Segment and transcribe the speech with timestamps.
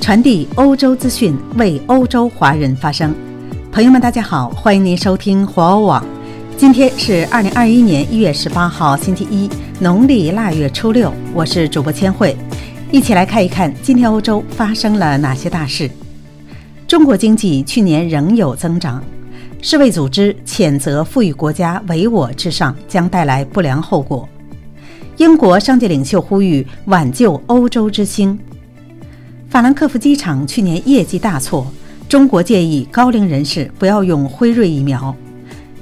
[0.00, 3.14] 传递欧洲资讯，为欧洲华人发声。
[3.70, 6.02] 朋友们，大家好，欢迎您收听华欧网。
[6.56, 11.12] 今天是二零二一年一月十八号，星期一，农历腊月初六。
[11.34, 12.34] 我是主播千惠，
[12.90, 15.88] 一起来看一看今天欧洲发生了哪些大事。
[16.88, 19.04] 中国经济去年仍有增长，
[19.60, 24.26] 世卫组织谴责富裕国家唯我至上，将带来不良后果。
[25.18, 28.36] 英国商界领袖呼吁挽救欧洲之星。
[29.50, 31.66] 法兰克福机场去年业绩大挫，
[32.08, 35.12] 中国建议高龄人士不要用辉瑞疫苗。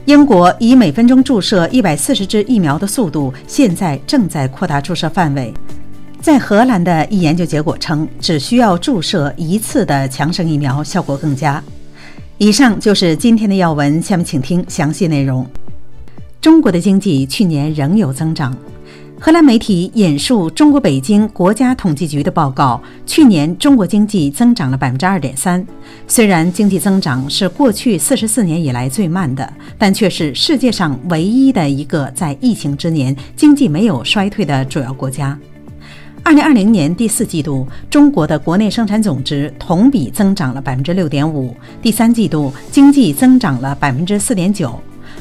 [0.06, 5.52] 英国以每分钟注射一百四十支疫苗的速度，现在正在扩大注射范围。
[6.18, 11.62] 在荷兰的一研究结果称，只需要注射一次的强生疫苗效果更佳。
[12.38, 15.46] 以上就是今天的要闻，下面请听详细内容。
[16.40, 18.56] 中国的经济去年仍有增长。
[19.20, 25.66] 荷兰媒体引述中国北京国家统计局的报告，去年中国经济增长了百分之二点三。
[26.06, 35.36] 虽然经济增长是过去四十四年以来最慢的，但却是世界上唯一的一个在疫情之年经济没有衰退的主要国家。
[36.22, 44.80] 二零二零年第四季度，中国的国内生产总值同比增长了百分之六点五，第三季度经济增长了百分之四点九。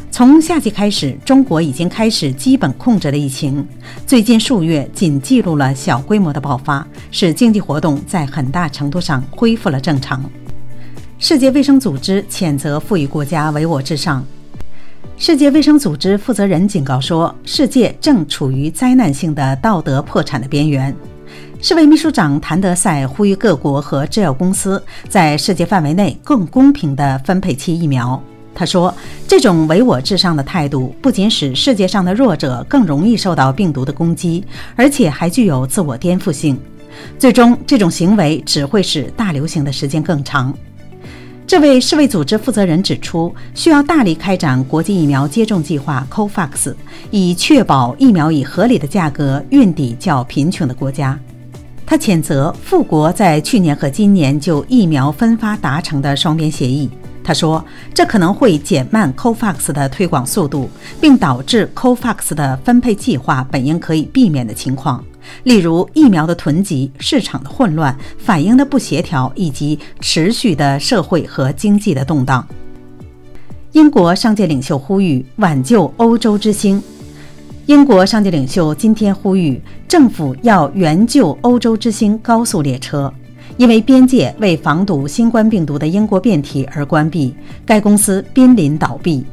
[0.10, 3.66] 从夏季开始，中国已经开始基本控制了疫情。
[4.06, 10.24] 最近数月仅记录了小规模的爆发，使经济活动在很大程度上恢复了正常。
[11.20, 14.26] 世界卫生组织谴责富裕国家唯我至上。
[15.18, 20.96] 世界卫生组织负责人警告说，世界正处于灾难性的道德破产的边缘。
[21.62, 28.22] 世卫秘书长谭德赛呼吁各国和制药公司在世界范围内更公平地分配其疫苗。
[28.60, 28.92] 他说
[29.28, 34.44] ：“这种唯我至上的态度不仅使世界上的弱者更容易受到病毒的攻击，
[34.76, 36.58] 而且还具有自我颠覆性。
[37.20, 40.52] 最终，这种行为只会使大流行的时间更长。”
[41.46, 46.74] 这位世卫组织负责人指出，需要大力开展国际疫苗接种计划 （COVAX），
[47.12, 51.18] 以确保疫苗以合理的价格运抵较贫穷的国家。
[51.86, 56.90] 他谴责富国在去年和今年就疫苗分发达成的双边协议。
[57.28, 57.62] 他说
[57.94, 60.70] ：“这可能会减慢 COVAX 的推广速度，
[61.02, 65.04] 并导致 COVAX 的分配计划本应可以避免的情况，
[65.44, 72.48] 例如疫苗的囤积、市场的混乱、反应的不协调以及持续的社会和经济的动荡。”
[73.74, 76.82] 英国商界领袖呼吁挽救欧洲之星。
[77.66, 83.14] 英国商界领袖今天呼吁政府要援救欧洲之星高速列车。
[83.58, 87.36] 因为边界为防堵新冠病毒的英国变体而关闭，
[87.66, 89.26] 该公司濒临倒闭。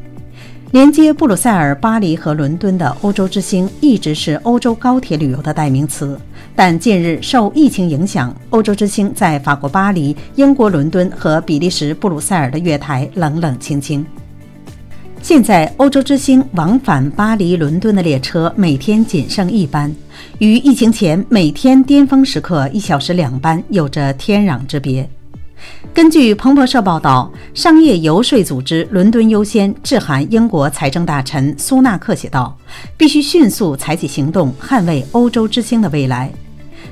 [0.72, 6.18] 连接布鲁塞尔、巴黎和伦敦的欧洲之星一直是欧洲高铁旅游的代名词，
[6.56, 14.04] 但近日受疫情影响，欧洲之星在法国巴黎、英国伦敦和比利时布鲁塞尔的月台冷冷清清。
[15.24, 19.90] 现在，欧洲之星往返巴黎、伦敦的列车每天仅剩一班，
[20.36, 25.08] 与疫情前每天巅峰时刻一小时两班有着天壤之别。
[25.94, 32.54] 根据彭博社报道，商业游说组织“伦敦优先”致函英国财政大臣苏纳克，写道
[32.98, 36.30] ：“必须迅速采取行动，捍卫欧洲之星的未来。”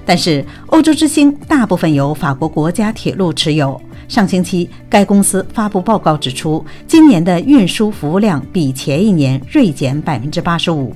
[0.06, 3.78] 但是，欧洲之星大部分由法国国家铁路持有。
[4.12, 10.95] 上星期，该公司发布报告指出，今年的运输服务量比前一年锐减百分之八十五。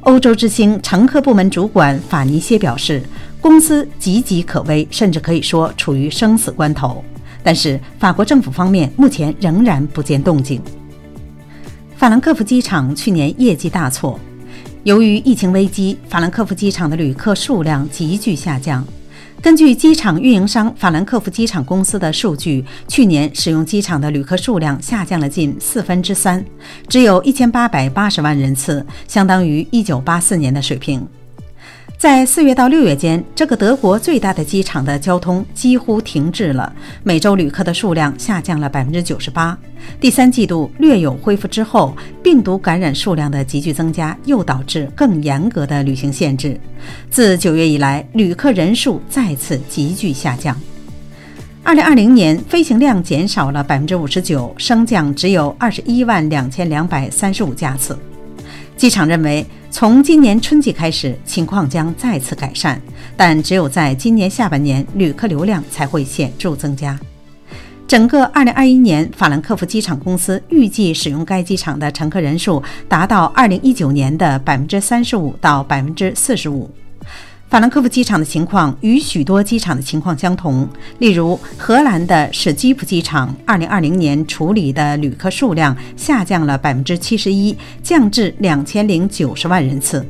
[0.00, 3.02] 欧洲之星乘客部门主管法尼歇表示，
[3.40, 7.02] 公司岌岌可危，甚至可以说处于生死关头。
[7.42, 10.60] 但是，法国政府方面目前仍然不见动静。
[11.96, 14.20] 法兰克福机场去年业绩大挫。
[14.84, 18.86] 由于疫情危机，法兰克福机场的旅客数量急剧下降。
[19.42, 26.44] 根据机场运营商法兰克福机场公司的数据，去年使用机场的旅客数量下降了近四分之三，
[26.88, 31.06] 只有一千八百八十万人次，相当于一九八四年的水平。
[31.98, 36.70] 在四月到六月间，这个德国最大的机场的交通几乎停滞了，
[37.02, 39.56] 每周旅客的数量下降了百分之九十八。
[39.98, 46.60] 第三季度略有恢复之后，病毒感染数量的急剧增加又导致更严格的旅行限制。
[47.10, 50.54] 自九月以来，旅客人数再次急剧下降。
[51.62, 57.98] 二零二零年飞行量减少了百分之五十九，升降只有二十一万两千两百三十五架次。
[58.76, 59.44] 机场认为，
[59.78, 62.80] 从今年春季开始，情况将再次改善，
[63.14, 66.98] 但只有在今年下半年，旅客流量才会显著增加。
[67.86, 76.85] 整个2021年，法兰克福机场公司预计使用该机场的乘客人数达到2019年的35%到45%。
[77.48, 87.54] 法兰克福机场的情况与许多机场的情况相同，例如荷兰的史基普机场，2020年处理的旅客数量下降了71%，
[87.84, 90.04] 降至2090万人次。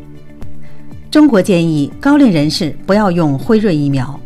[1.11, 4.19] 中国建议高龄人士不要用辉瑞疫苗。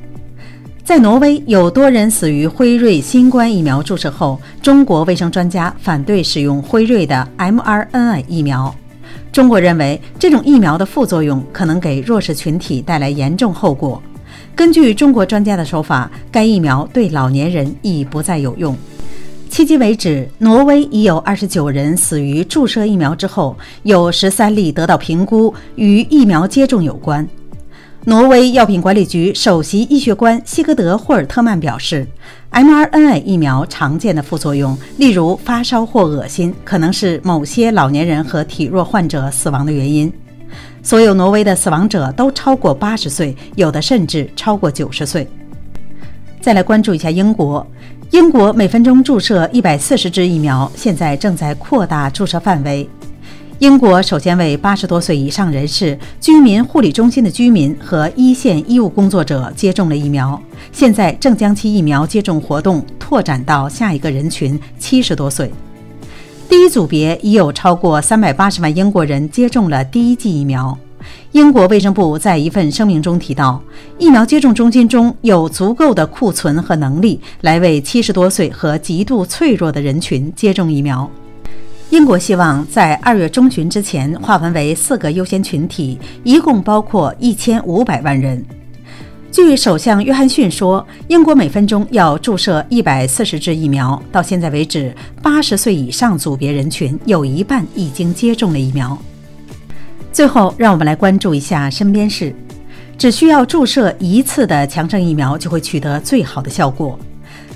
[0.85, 8.75] 在挪威，有多人死于辉瑞新冠疫苗注射后，中国卫生专家反对使用辉瑞的 mRNA 疫苗。
[9.33, 14.03] 中国认为这种疫苗的副作用可能给弱势群体带来严重后果。
[14.55, 18.77] 根据中国专家的说法，该疫苗对老年人已不再有用。
[19.51, 27.27] 迄今为止，挪威已有二十九人死于注射疫苗之后，有十三例得到评估与疫苗接种有关。
[28.07, 32.07] 挪威药品管理局首席医学官西格德·霍尔特曼表示
[32.51, 40.11] ，mRNA 疫苗常见的副作用，例如发烧或恶心，可能是某些老年人和体弱患者死亡的原因。
[40.83, 45.29] 所有挪威的死亡者都超过八十岁，有的甚至超过九十岁。
[46.41, 47.65] 再来关注一下英国，
[48.13, 52.89] 英国每分钟注射一百四十支疫苗，现在正在扩大注射范围。
[53.61, 60.41] 英国首先为八十多岁以上人士、居民护理中心的居民和一线医务工作者接种了疫苗，
[60.73, 65.53] 现在正将其疫苗接种活动拓展到下一个人群——七十多岁。
[66.49, 70.77] 第一组别已有超过三百八十万英国人接种了第一剂疫苗。
[71.33, 73.63] 英国卫生部在一份声明中提到，
[73.99, 81.11] 疫苗接种中心中有足够的库存和能力来为七十多岁和极度脆弱的人群接种疫苗。
[81.91, 88.43] 英国希望在二月中旬之前划分为四个优先群体，一共包括一千五百万人。
[89.33, 94.01] 据首相约翰逊说，英国每分钟要注射一百四十支疫苗。
[94.13, 98.97] 到现在为止，八十岁以上组别人群有一半已经接种了疫苗。
[100.13, 102.33] 最后，让我们来关注一下身边事：
[102.97, 106.97] 只需要注射一次的强生疫苗，就会取得最好的效果。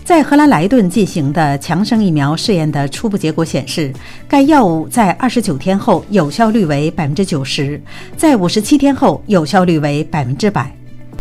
[0.05, 3.91] 在荷兰莱顿进行的强生疫苗试验的初步结果显示，
[4.29, 7.81] 该药物在二十九天后有效率为百分之九十，
[8.15, 10.71] 在五十七天后有效率为百分之百。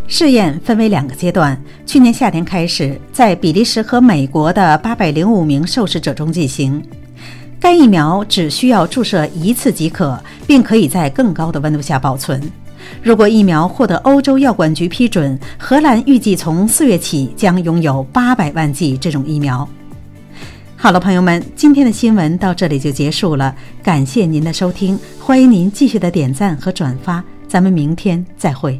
[0.06, 6.83] 试验分为两个阶段，去年夏天开始在比利时和美国的八百零五名受试者中进行。
[7.62, 12.51] 该疫苗只需要注射一次即可，并可以在更高的温度下保存。
[13.01, 19.68] 如果疫苗获得欧洲药管局批准，荷兰预计从四月起将拥有八百万剂这种疫苗。
[20.75, 28.77] 好了，朋友们，今天的新闻到这里就结束了，感谢您的收听，欢迎您继续的点赞和转发，咱们明天再会。